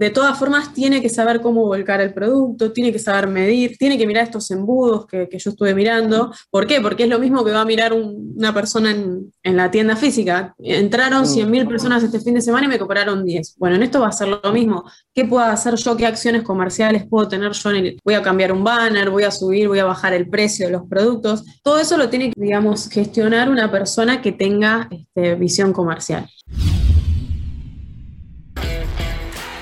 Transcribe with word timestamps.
de 0.00 0.08
todas 0.08 0.38
formas 0.38 0.72
tiene 0.72 1.02
que 1.02 1.10
saber 1.10 1.42
cómo 1.42 1.66
volcar 1.66 2.00
el 2.00 2.14
producto, 2.14 2.72
tiene 2.72 2.90
que 2.90 2.98
saber 2.98 3.26
medir, 3.26 3.76
tiene 3.76 3.98
que 3.98 4.06
mirar 4.06 4.24
estos 4.24 4.50
embudos 4.50 5.04
que, 5.06 5.28
yo 5.30 5.50
estuve 5.50 5.74
mirando. 5.74 6.32
¿Por 6.48 6.66
qué? 6.66 6.80
Porque 6.80 7.02
es 7.02 7.10
lo 7.10 7.18
mismo 7.18 7.44
que 7.44 7.52
va 7.52 7.60
a 7.60 7.64
mirar 7.66 7.92
una 7.92 8.54
persona 8.54 8.92
en, 8.92 9.30
la 9.42 9.70
tienda 9.70 9.96
física. 9.96 10.54
Entraron 10.58 11.26
100.000 11.26 11.68
personas 11.68 12.02
este 12.02 12.18
fin 12.18 12.32
de 12.32 12.40
semana 12.40 12.64
y 12.64 12.70
me 12.70 12.78
compraron 12.78 13.26
10. 13.26 13.56
Bueno, 13.58 13.76
en 13.76 13.82
esto 13.82 14.00
va 14.00 14.08
a 14.08 14.12
ser 14.12 14.28
lo 14.28 14.52
mismo. 14.54 14.84
¿Qué 15.14 15.26
puedo 15.26 15.44
hacer 15.44 15.74
yo? 15.74 15.94
¿Qué 15.98 16.06
acciones 16.06 16.44
comerciales 16.44 17.06
puedo 17.06 17.28
tener 17.28 17.52
yo? 17.52 17.70
En 17.70 17.98
voy 18.02 18.14
a 18.14 18.22
cambiar 18.22 18.52
un 18.52 18.64
banner, 18.64 19.10
voy 19.10 19.24
a 19.24 19.30
subir, 19.30 19.68
voy 19.68 19.80
a 19.80 19.84
bajar 19.84 20.14
el 20.14 20.30
precio 20.30 20.64
de 20.64 20.72
los 20.72 20.88
productos. 20.88 21.44
Todo 21.62 21.78
eso 21.78 21.98
lo 21.98 22.08
tiene 22.08 22.30
que, 22.30 22.40
digamos, 22.40 22.88
gestionar 22.88 23.50
una 23.50 23.70
persona 23.70 24.22
que 24.22 24.32
tenga 24.32 24.88
este, 24.90 25.34
visión 25.34 25.74
comercial. 25.74 26.26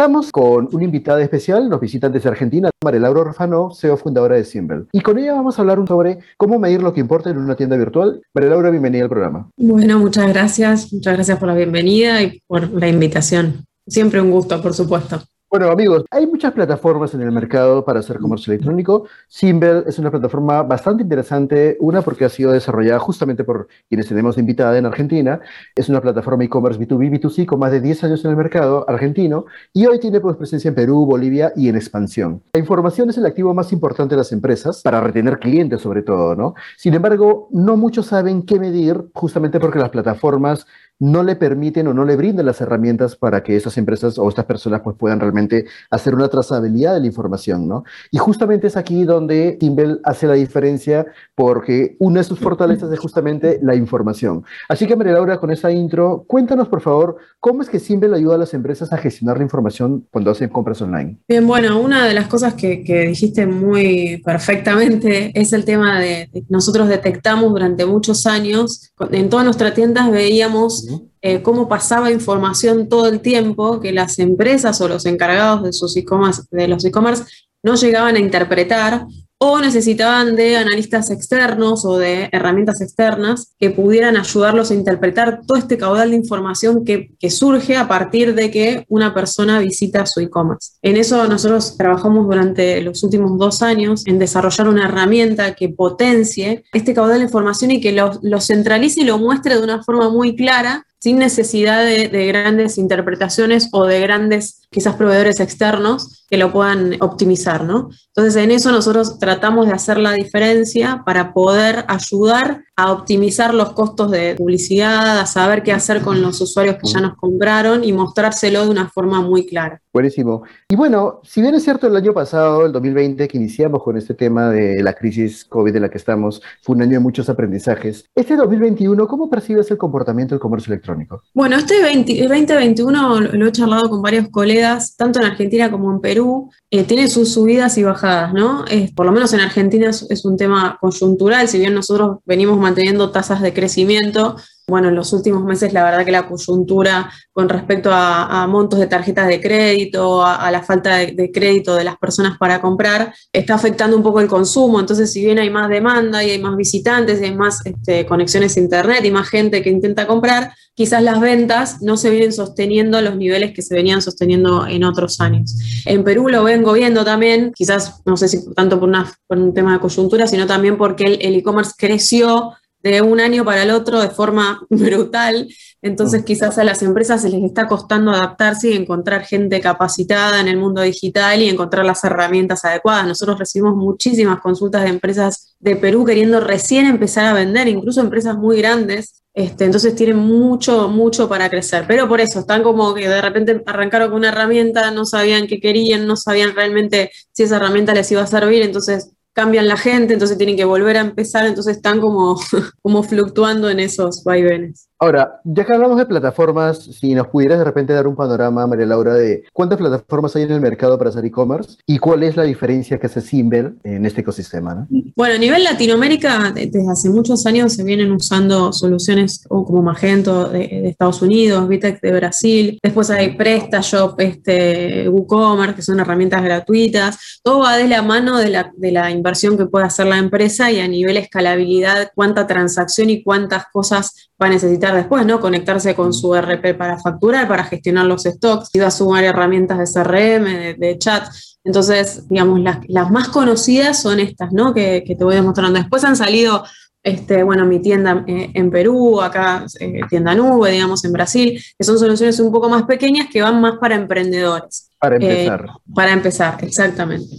Estamos 0.00 0.32
con 0.32 0.66
una 0.72 0.84
invitada 0.84 1.20
especial, 1.22 1.68
nos 1.68 1.78
visitan 1.78 2.10
desde 2.10 2.30
Argentina, 2.30 2.70
María 2.82 3.00
Laura 3.00 3.20
Orfano, 3.20 3.70
CEO 3.74 3.98
fundadora 3.98 4.36
de 4.36 4.44
Simbel. 4.44 4.86
Y 4.92 5.02
con 5.02 5.18
ella 5.18 5.34
vamos 5.34 5.58
a 5.58 5.60
hablar 5.60 5.78
sobre 5.86 6.20
cómo 6.38 6.58
medir 6.58 6.82
lo 6.82 6.94
que 6.94 7.00
importa 7.00 7.28
en 7.28 7.36
una 7.36 7.54
tienda 7.54 7.76
virtual. 7.76 8.22
María 8.32 8.48
Laura, 8.48 8.70
bienvenida 8.70 9.02
al 9.02 9.10
programa. 9.10 9.50
Bueno, 9.58 9.98
muchas 9.98 10.26
gracias. 10.28 10.90
Muchas 10.90 11.12
gracias 11.16 11.38
por 11.38 11.48
la 11.48 11.54
bienvenida 11.54 12.22
y 12.22 12.40
por 12.46 12.70
la 12.70 12.88
invitación. 12.88 13.66
Siempre 13.86 14.22
un 14.22 14.30
gusto, 14.30 14.62
por 14.62 14.72
supuesto. 14.72 15.20
Bueno, 15.50 15.68
amigos, 15.68 16.04
hay 16.12 16.28
muchas 16.28 16.52
plataformas 16.52 17.12
en 17.12 17.22
el 17.22 17.32
mercado 17.32 17.84
para 17.84 17.98
hacer 17.98 18.20
comercio 18.20 18.52
electrónico. 18.52 19.08
Simbel 19.26 19.82
es 19.84 19.98
una 19.98 20.08
plataforma 20.08 20.62
bastante 20.62 21.02
interesante, 21.02 21.76
una 21.80 22.02
porque 22.02 22.24
ha 22.24 22.28
sido 22.28 22.52
desarrollada 22.52 23.00
justamente 23.00 23.42
por 23.42 23.66
quienes 23.88 24.06
tenemos 24.06 24.38
invitada 24.38 24.78
en 24.78 24.86
Argentina. 24.86 25.40
Es 25.74 25.88
una 25.88 26.00
plataforma 26.00 26.44
e-commerce 26.44 26.78
B2B, 26.78 27.20
B2C 27.20 27.46
con 27.46 27.58
más 27.58 27.72
de 27.72 27.80
10 27.80 28.04
años 28.04 28.24
en 28.24 28.30
el 28.30 28.36
mercado 28.36 28.88
argentino 28.88 29.46
y 29.72 29.86
hoy 29.86 29.98
tiene 29.98 30.20
pues, 30.20 30.36
presencia 30.36 30.68
en 30.68 30.76
Perú, 30.76 31.04
Bolivia 31.04 31.52
y 31.56 31.68
en 31.68 31.74
expansión. 31.74 32.44
La 32.52 32.60
información 32.60 33.10
es 33.10 33.18
el 33.18 33.26
activo 33.26 33.52
más 33.52 33.72
importante 33.72 34.14
de 34.14 34.18
las 34.18 34.30
empresas 34.30 34.82
para 34.82 35.00
retener 35.00 35.40
clientes 35.40 35.82
sobre 35.82 36.02
todo, 36.02 36.36
¿no? 36.36 36.54
Sin 36.76 36.94
embargo, 36.94 37.48
no 37.50 37.76
muchos 37.76 38.06
saben 38.06 38.44
qué 38.44 38.60
medir 38.60 39.02
justamente 39.14 39.58
porque 39.58 39.80
las 39.80 39.90
plataformas 39.90 40.68
no 41.00 41.22
le 41.22 41.34
permiten 41.34 41.88
o 41.88 41.94
no 41.94 42.04
le 42.04 42.14
brindan 42.14 42.46
las 42.46 42.60
herramientas 42.60 43.16
para 43.16 43.42
que 43.42 43.56
esas 43.56 43.76
empresas 43.78 44.18
o 44.18 44.28
estas 44.28 44.44
personas 44.44 44.82
pues 44.82 44.96
puedan 44.96 45.18
realmente 45.18 45.64
hacer 45.90 46.14
una 46.14 46.28
trazabilidad 46.28 46.94
de 46.94 47.00
la 47.00 47.06
información, 47.06 47.66
¿no? 47.66 47.84
Y 48.10 48.18
justamente 48.18 48.66
es 48.66 48.76
aquí 48.76 49.04
donde 49.04 49.56
Timbel 49.58 50.00
hace 50.04 50.26
la 50.26 50.34
diferencia 50.34 51.06
porque 51.34 51.96
una 51.98 52.20
de 52.20 52.24
sus 52.24 52.38
fortalezas 52.38 52.92
es 52.92 52.98
justamente 52.98 53.58
la 53.62 53.74
información. 53.74 54.44
Así 54.68 54.86
que 54.86 54.94
María 54.94 55.14
Laura, 55.14 55.40
con 55.40 55.50
esa 55.50 55.72
intro, 55.72 56.24
cuéntanos 56.26 56.68
por 56.68 56.82
favor, 56.82 57.16
¿cómo 57.40 57.62
es 57.62 57.70
que 57.70 57.80
Timbel 57.80 58.12
ayuda 58.12 58.34
a 58.34 58.38
las 58.38 58.52
empresas 58.52 58.92
a 58.92 58.98
gestionar 58.98 59.38
la 59.38 59.44
información 59.44 60.06
cuando 60.10 60.30
hacen 60.30 60.50
compras 60.50 60.82
online? 60.82 61.18
Bien, 61.26 61.46
bueno, 61.46 61.80
una 61.80 62.06
de 62.06 62.14
las 62.14 62.28
cosas 62.28 62.54
que, 62.54 62.84
dijiste 63.10 63.46
muy 63.46 64.20
perfectamente 64.24 65.32
es 65.34 65.52
el 65.52 65.64
tema 65.64 65.98
de 65.98 66.28
nosotros 66.48 66.88
detectamos 66.88 67.50
durante 67.50 67.86
muchos 67.86 68.26
años, 68.26 68.92
en 69.10 69.28
todas 69.30 69.44
nuestras 69.44 69.74
tiendas 69.74 70.10
veíamos 70.10 70.89
eh, 71.22 71.42
cómo 71.42 71.68
pasaba 71.68 72.10
información 72.10 72.88
todo 72.88 73.08
el 73.08 73.20
tiempo 73.20 73.80
que 73.80 73.92
las 73.92 74.18
empresas 74.18 74.80
o 74.80 74.88
los 74.88 75.06
encargados 75.06 75.62
de, 75.62 75.72
sus 75.72 75.96
e 75.96 76.04
de 76.50 76.68
los 76.68 76.84
e-commerce 76.84 77.24
no 77.62 77.74
llegaban 77.74 78.16
a 78.16 78.20
interpretar 78.20 79.06
o 79.42 79.58
necesitaban 79.58 80.36
de 80.36 80.58
analistas 80.58 81.10
externos 81.10 81.86
o 81.86 81.96
de 81.96 82.28
herramientas 82.30 82.82
externas 82.82 83.54
que 83.58 83.70
pudieran 83.70 84.18
ayudarlos 84.18 84.70
a 84.70 84.74
interpretar 84.74 85.40
todo 85.46 85.56
este 85.56 85.78
caudal 85.78 86.10
de 86.10 86.16
información 86.16 86.84
que, 86.84 87.08
surge 87.30 87.76
a 87.76 87.88
partir 87.88 88.34
de 88.34 88.50
que 88.50 88.84
una 88.88 89.14
persona 89.14 89.60
visita 89.60 90.04
su 90.04 90.20
e-commerce. 90.20 90.72
En 90.82 90.96
eso 90.98 91.26
nosotros 91.26 91.76
trabajamos 91.78 92.26
durante 92.26 92.82
los 92.82 93.02
últimos 93.02 93.38
dos 93.38 93.62
años 93.62 94.06
en 94.06 94.18
desarrollar 94.18 94.68
una 94.68 94.84
herramienta 94.84 95.54
que 95.54 95.70
potencie 95.70 96.64
este 96.74 96.92
caudal 96.92 97.20
de 97.20 97.24
información 97.24 97.70
y 97.70 97.80
que 97.80 97.92
lo, 97.92 98.18
lo 98.22 98.40
centralice 98.40 99.00
y 99.00 99.04
lo 99.04 99.16
muestre 99.16 99.56
de 99.56 99.62
una 99.62 99.82
forma 99.82 100.10
muy 100.10 100.36
clara 100.36 100.84
sin 101.00 101.18
necesidad 101.18 101.84
de, 101.84 102.26
grandes 102.26 102.76
interpretaciones 102.76 103.70
o 103.72 103.86
de 103.86 104.00
grandes 104.00 104.62
quizás 104.70 104.96
proveedores 104.96 105.40
externos 105.40 106.26
que 106.28 106.36
lo 106.36 106.52
puedan 106.52 106.96
optimizar, 107.00 107.64
¿no? 107.64 107.88
Entonces 108.08 108.36
en 108.36 108.50
eso 108.50 108.70
nosotros 108.70 109.18
tratamos 109.18 109.66
de 109.66 109.72
hacer 109.72 109.98
la 109.98 110.12
diferencia 110.12 111.02
para 111.04 111.32
poder 111.32 111.86
ayudar 111.88 112.64
a 112.82 112.92
optimizar 112.92 113.54
los 113.54 113.72
costos 113.72 114.10
de 114.10 114.34
publicidad, 114.36 115.18
a 115.18 115.26
saber 115.26 115.62
qué 115.62 115.72
hacer 115.72 116.02
con 116.02 116.22
los 116.22 116.40
usuarios 116.40 116.76
que 116.76 116.88
ya 116.88 117.00
nos 117.00 117.16
compraron 117.16 117.84
y 117.84 117.92
mostrárselo 117.92 118.64
de 118.64 118.70
una 118.70 118.88
forma 118.88 119.20
muy 119.20 119.46
clara. 119.46 119.80
Buenísimo. 119.92 120.44
Y 120.68 120.76
bueno, 120.76 121.20
si 121.24 121.42
bien 121.42 121.54
es 121.54 121.64
cierto 121.64 121.88
el 121.88 121.96
año 121.96 122.14
pasado, 122.14 122.64
el 122.64 122.72
2020, 122.72 123.26
que 123.26 123.36
iniciamos 123.36 123.82
con 123.82 123.96
este 123.96 124.14
tema 124.14 124.50
de 124.50 124.82
la 124.82 124.92
crisis 124.92 125.44
COVID 125.44 125.72
de 125.72 125.80
la 125.80 125.88
que 125.88 125.98
estamos, 125.98 126.40
fue 126.62 126.76
un 126.76 126.82
año 126.82 126.92
de 126.92 127.00
muchos 127.00 127.28
aprendizajes. 127.28 128.04
Este 128.14 128.36
2021, 128.36 129.08
¿cómo 129.08 129.28
percibes 129.28 129.70
el 129.70 129.78
comportamiento 129.78 130.34
del 130.34 130.40
comercio 130.40 130.72
electrónico? 130.72 131.22
Bueno, 131.34 131.56
este 131.56 131.80
2021 131.80 133.20
lo 133.20 133.46
he 133.46 133.52
charlado 133.52 133.90
con 133.90 134.00
varios 134.00 134.28
colegas, 134.28 134.96
tanto 134.96 135.20
en 135.20 135.26
Argentina 135.26 135.70
como 135.70 135.90
en 135.90 136.00
Perú, 136.00 136.50
eh, 136.70 136.84
tiene 136.84 137.08
sus 137.08 137.32
subidas 137.32 137.76
y 137.78 137.82
bajadas, 137.82 138.32
¿no? 138.32 138.64
por 138.94 139.06
lo 139.06 139.12
menos 139.12 139.32
en 139.32 139.40
Argentina 139.40 139.90
es, 139.90 140.24
un 140.24 140.36
tema 140.36 140.78
coyuntural, 140.80 141.48
si 141.48 141.58
bien 141.58 141.74
nosotros 141.74 142.18
venimos 142.24 142.58
manteniendo 142.70 143.10
tasas 143.10 143.42
de 143.42 143.52
crecimiento, 143.52 144.36
bueno, 144.70 144.88
en 144.88 144.94
los 144.94 145.12
últimos 145.12 145.42
meses 145.44 145.72
la 145.72 145.82
verdad 145.82 146.04
que 146.04 146.12
la 146.12 146.28
coyuntura 146.28 147.10
con 147.32 147.48
respecto 147.48 147.90
a, 147.92 148.46
montos 148.46 148.78
de 148.78 148.86
tarjetas 148.86 149.26
de 149.26 149.40
crédito, 149.40 150.24
a, 150.24 150.50
la 150.50 150.62
falta 150.62 150.96
de, 150.96 151.30
crédito 151.32 151.74
de 151.74 151.84
las 151.84 151.96
personas 151.98 152.38
para 152.38 152.60
comprar, 152.60 153.12
está 153.32 153.54
afectando 153.54 153.96
un 153.96 154.02
poco 154.02 154.20
el 154.20 154.28
consumo. 154.28 154.78
Entonces, 154.78 155.12
si 155.12 155.24
bien 155.24 155.38
hay 155.38 155.50
más 155.50 155.68
demanda 155.68 156.22
y 156.22 156.30
hay 156.30 156.38
más 156.38 156.56
visitantes 156.56 157.20
y 157.20 157.24
hay 157.24 157.34
más 157.34 157.64
este, 157.66 158.06
conexiones 158.06 158.56
a 158.56 158.60
Internet 158.60 159.04
y 159.04 159.10
más 159.10 159.28
gente 159.28 159.62
que 159.62 159.70
intenta 159.70 160.06
comprar, 160.06 160.52
quizás 160.74 161.02
las 161.02 161.20
ventas 161.20 161.82
no 161.82 161.96
se 161.96 162.10
vienen 162.10 162.32
sosteniendo 162.32 162.98
a 162.98 163.02
los 163.02 163.16
niveles 163.16 163.52
que 163.52 163.62
se 163.62 163.74
venían 163.74 164.02
sosteniendo 164.02 164.66
en 164.66 164.84
otros 164.84 165.20
años. 165.20 165.56
En 165.84 166.04
Perú 166.04 166.28
lo 166.28 166.44
vengo 166.44 166.72
viendo 166.72 167.04
también, 167.04 167.52
quizás 167.54 168.02
no 168.04 168.16
sé 168.16 168.28
si 168.28 168.52
tanto 168.54 168.78
por, 168.78 168.88
una, 168.88 169.12
por 169.26 169.38
un 169.38 169.52
tema 169.52 169.72
de 169.72 169.80
coyuntura, 169.80 170.26
sino 170.26 170.46
también 170.46 170.76
porque 170.76 171.18
el 171.20 171.34
e-commerce 171.34 171.72
creció 171.76 172.52
de 172.82 173.02
un 173.02 173.20
año 173.20 173.44
para 173.44 173.62
el 173.62 173.70
otro 173.70 174.00
de 174.00 174.10
forma 174.10 174.66
brutal. 174.70 175.48
Entonces 175.82 176.24
quizás 176.24 176.58
a 176.58 176.64
las 176.64 176.82
empresas 176.82 177.22
se 177.22 177.30
les 177.30 177.42
está 177.42 177.66
costando 177.66 178.10
adaptarse 178.10 178.70
y 178.70 178.76
encontrar 178.76 179.24
gente 179.24 179.60
capacitada 179.60 180.40
en 180.40 180.48
el 180.48 180.58
mundo 180.58 180.82
digital 180.82 181.40
y 181.40 181.48
encontrar 181.48 181.86
las 181.86 182.04
herramientas 182.04 182.64
adecuadas. 182.64 183.06
Nosotros 183.06 183.38
recibimos 183.38 183.76
muchísimas 183.76 184.40
consultas 184.40 184.82
de 184.82 184.90
empresas 184.90 185.56
de 185.58 185.76
Perú 185.76 186.04
queriendo 186.04 186.40
recién 186.40 186.86
empezar 186.86 187.24
a 187.26 187.32
vender, 187.32 187.68
incluso 187.68 188.00
empresas 188.00 188.36
muy 188.36 188.58
grandes. 188.58 189.22
Este, 189.32 189.64
entonces 189.64 189.94
tienen 189.94 190.16
mucho, 190.16 190.88
mucho 190.88 191.28
para 191.28 191.48
crecer. 191.48 191.84
Pero 191.86 192.08
por 192.08 192.20
eso 192.20 192.40
están 192.40 192.62
como 192.62 192.92
que 192.94 193.08
de 193.08 193.22
repente 193.22 193.62
arrancaron 193.64 194.10
con 194.10 194.18
una 194.18 194.28
herramienta, 194.28 194.90
no 194.90 195.06
sabían 195.06 195.46
qué 195.46 195.60
querían, 195.60 196.06
no 196.06 196.16
sabían 196.16 196.54
realmente 196.54 197.10
si 197.32 197.44
esa 197.44 197.56
herramienta 197.56 197.94
les 197.94 198.10
iba 198.10 198.22
a 198.22 198.26
servir. 198.26 198.62
Entonces 198.62 199.12
cambian 199.32 199.68
la 199.68 199.76
gente, 199.76 200.12
entonces 200.12 200.36
tienen 200.36 200.56
que 200.56 200.64
volver 200.64 200.96
a 200.96 201.00
empezar, 201.00 201.46
entonces 201.46 201.76
están 201.76 202.00
como, 202.00 202.38
como 202.82 203.02
fluctuando 203.02 203.70
en 203.70 203.80
esos 203.80 204.22
vaivenes. 204.24 204.89
Ahora, 205.02 205.40
ya 205.44 205.64
que 205.64 205.72
hablamos 205.72 205.96
de 205.96 206.04
plataformas, 206.04 206.84
si 206.84 207.14
nos 207.14 207.28
pudieras 207.28 207.58
de 207.58 207.64
repente 207.64 207.94
dar 207.94 208.06
un 208.06 208.14
panorama, 208.14 208.66
María 208.66 208.84
Laura, 208.84 209.14
de 209.14 209.44
cuántas 209.50 209.78
plataformas 209.78 210.36
hay 210.36 210.42
en 210.42 210.50
el 210.50 210.60
mercado 210.60 210.98
para 210.98 211.08
hacer 211.08 211.24
e-commerce 211.24 211.78
y 211.86 211.96
cuál 211.96 212.22
es 212.22 212.36
la 212.36 212.42
diferencia 212.42 212.98
que 212.98 213.06
hace 213.06 213.22
Simbel 213.22 213.78
en 213.82 214.04
este 214.04 214.20
ecosistema. 214.20 214.86
Bueno, 215.16 215.36
a 215.36 215.38
nivel 215.38 215.64
Latinoamérica, 215.64 216.52
desde 216.54 216.86
hace 216.86 217.08
muchos 217.08 217.46
años 217.46 217.72
se 217.72 217.82
vienen 217.82 218.12
usando 218.12 218.74
soluciones 218.74 219.42
como 219.48 219.80
Magento 219.80 220.50
de, 220.50 220.88
Estados 220.90 221.22
Unidos, 221.22 221.66
Vitex 221.66 222.02
de 222.02 222.12
Brasil, 222.12 222.78
después 222.82 223.08
hay 223.08 223.38
PrestaShop, 223.38 224.20
este, 224.20 225.08
WooCommerce, 225.08 225.76
que 225.76 225.82
son 225.82 225.98
herramientas 225.98 226.42
gratuitas. 226.42 227.40
Todo 227.42 227.60
va 227.60 227.78
de 227.78 227.88
la 227.88 228.02
mano 228.02 228.36
de 228.36 228.50
la, 228.50 228.70
de 228.76 228.92
la 228.92 229.10
inversión 229.10 229.56
que 229.56 229.64
puede 229.64 229.86
hacer 229.86 230.08
la 230.08 230.18
empresa 230.18 230.70
y 230.70 230.78
a 230.78 230.86
nivel 230.86 231.16
escalabilidad, 231.16 232.10
cuánta 232.14 232.46
transacción 232.46 233.08
y 233.08 233.22
cuántas 233.22 233.64
cosas 233.72 234.30
va 234.40 234.46
a 234.46 234.50
necesitar 234.50 234.89
después, 234.94 235.26
¿no? 235.26 235.40
Conectarse 235.40 235.94
con 235.94 236.12
su 236.12 236.34
RP 236.34 236.74
para 236.76 236.98
facturar, 236.98 237.48
para 237.48 237.64
gestionar 237.64 238.06
los 238.06 238.24
stocks, 238.24 238.70
va 238.80 238.86
a 238.86 238.90
sumar 238.90 239.24
herramientas 239.24 239.78
de 239.78 240.02
CRM, 240.02 240.78
de, 240.78 240.96
chat. 240.98 241.28
Entonces, 241.64 242.28
digamos, 242.28 242.60
las, 242.60 242.78
las 242.88 243.10
más 243.10 243.28
conocidas 243.28 244.00
son 244.00 244.20
estas, 244.20 244.52
¿no? 244.52 244.72
Que, 244.74 245.04
que 245.06 245.14
te 245.14 245.24
voy 245.24 245.34
demostrando. 245.34 245.78
Después 245.78 246.04
han 246.04 246.16
salido 246.16 246.64
este, 247.02 247.42
bueno, 247.42 247.64
mi 247.64 247.80
tienda 247.80 248.24
eh, 248.26 248.50
en 248.52 248.70
Perú, 248.70 249.22
acá 249.22 249.64
eh, 249.78 250.00
tienda 250.10 250.34
nube, 250.34 250.70
digamos, 250.70 251.02
en 251.04 251.12
Brasil, 251.12 251.62
que 251.78 251.84
son 251.84 251.98
soluciones 251.98 252.38
un 252.40 252.52
poco 252.52 252.68
más 252.68 252.82
pequeñas 252.82 253.28
que 253.32 253.40
van 253.40 253.60
más 253.60 253.78
para 253.78 253.94
emprendedores. 253.94 254.86
Para 254.98 255.16
eh, 255.16 255.46
empezar. 255.46 255.66
para 255.94 256.12
empezar, 256.12 256.58
exactamente. 256.62 257.34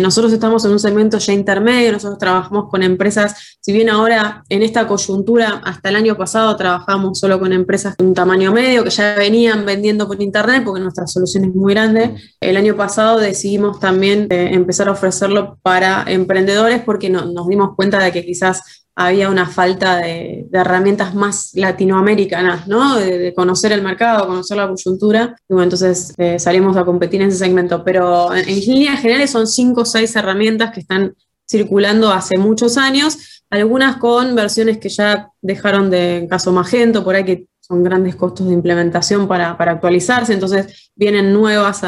nosotros 0.00 0.32
estamos 0.32 0.64
en 0.64 0.70
un 0.70 0.78
segmento 0.78 1.18
ya 1.18 1.32
intermedio, 1.32 1.90
nosotros 1.90 2.20
trabajamos 2.20 2.70
con 2.70 2.84
empresas, 2.84 3.58
si 3.60 3.72
bien 3.72 3.90
ahora 3.90 4.44
en 4.48 4.62
esta 4.62 4.86
coyuntura, 4.86 5.60
hasta 5.64 5.88
el 5.88 5.96
año 5.96 6.16
pasado 6.16 6.56
trabajamos 6.56 7.18
solo 7.18 7.40
con 7.40 7.52
empresas 7.52 7.96
de 7.96 8.04
un 8.04 8.14
tamaño 8.14 8.52
medio 8.52 8.84
que 8.84 8.90
ya 8.90 9.16
venían 9.16 9.66
vendiendo 9.66 10.06
por 10.06 10.22
internet 10.22 10.62
porque 10.64 10.80
nuestra 10.80 11.08
solución 11.08 11.46
es 11.46 11.52
muy 11.52 11.74
grande. 11.74 12.06
Mm. 12.06 12.16
El 12.42 12.56
año 12.56 12.76
pasado 12.76 13.18
decidimos 13.18 13.80
también 13.80 14.28
empezar 14.30 14.86
a 14.86 14.92
ofrecerlo 14.92 15.58
para 15.62 16.04
emprendedores 16.06 16.80
porque 16.82 17.10
nos 17.10 17.48
dimos 17.48 17.74
cuenta 17.74 17.98
de 17.98 18.12
que 18.12 18.24
quizás 18.24 18.79
había 18.94 19.30
una 19.30 19.46
falta 19.46 19.96
de, 19.96 20.46
herramientas 20.52 21.14
más 21.14 21.52
latinoamericanas, 21.54 22.68
¿no? 22.68 22.96
De, 22.96 23.32
conocer 23.34 23.72
el 23.72 23.82
mercado, 23.82 24.26
conocer 24.26 24.56
la 24.56 24.68
coyuntura. 24.68 25.36
Y 25.48 25.54
bueno, 25.54 25.64
entonces 25.64 26.14
eh, 26.18 26.38
salimos 26.38 26.76
a 26.76 26.84
competir 26.84 27.22
en 27.22 27.28
ese 27.28 27.38
segmento. 27.38 27.82
Pero 27.84 28.34
en, 28.34 28.46
líneas 28.46 29.00
generales 29.00 29.30
son 29.30 29.46
cinco 29.46 29.82
o 29.82 29.84
seis 29.84 30.14
herramientas 30.16 30.72
que 30.72 30.80
están 30.80 31.14
circulando 31.48 32.10
hace 32.12 32.38
muchos 32.38 32.76
años, 32.76 33.42
algunas 33.50 33.96
con 33.96 34.36
versiones 34.36 34.78
que 34.78 34.88
ya 34.88 35.30
dejaron 35.42 35.90
de, 35.90 36.18
en 36.18 36.28
caso 36.28 36.52
Magento, 36.52 37.02
por 37.02 37.16
ahí 37.16 37.24
que 37.24 37.46
son 37.60 37.82
grandes 37.82 38.14
costos 38.16 38.46
de 38.48 38.54
implementación 38.54 39.26
para, 39.26 39.50
actualizarse, 39.50 40.32
entonces 40.32 40.90
vienen 40.94 41.32
nuevas 41.32 41.82